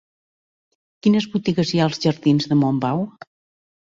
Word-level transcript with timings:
Quines 1.07 1.27
botigues 1.33 1.73
hi 1.75 1.81
ha 1.81 1.85
als 1.89 2.01
jardins 2.05 2.49
de 2.53 2.57
Montbau? 2.63 3.03